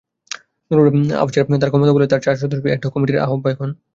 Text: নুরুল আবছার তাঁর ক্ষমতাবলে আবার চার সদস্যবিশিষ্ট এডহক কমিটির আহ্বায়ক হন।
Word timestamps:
নুরুল 0.71 0.87
আবছার 1.15 1.43
তাঁর 1.53 1.71
ক্ষমতাবলে 1.71 2.05
আবার 2.05 2.23
চার 2.23 2.35
সদস্যবিশিষ্ট 2.35 2.75
এডহক 2.75 2.91
কমিটির 2.93 3.23
আহ্বায়ক 3.25 3.59
হন। 3.61 3.71